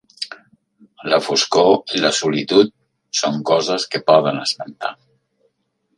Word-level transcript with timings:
La 1.13 1.19
foscor 1.25 1.93
i 1.99 2.01
la 2.05 2.11
solitud 2.21 2.73
són 3.23 3.39
coses 3.53 3.89
que 3.93 4.05
poden 4.11 4.45
espantar. 4.49 4.95